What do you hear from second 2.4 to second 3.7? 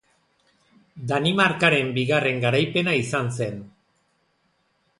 garaipena izan zen.